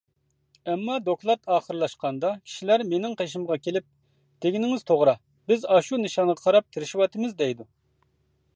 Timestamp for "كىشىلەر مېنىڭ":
2.47-3.13